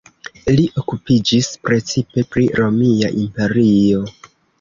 [0.53, 4.01] Li okupiĝis precipe pri Romia Imperio.